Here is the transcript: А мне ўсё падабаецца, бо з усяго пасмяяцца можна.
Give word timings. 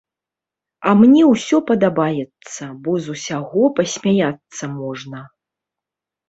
А 0.87 0.93
мне 1.01 1.19
ўсё 1.33 1.59
падабаецца, 1.69 2.63
бо 2.87 2.91
з 3.09 3.13
усяго 3.17 3.63
пасмяяцца 3.81 4.71
можна. 4.81 5.19